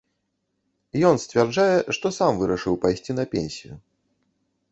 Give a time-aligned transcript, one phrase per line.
[1.09, 3.73] Ён сцвярджае, што сам вырашыў пайсці на пенсію.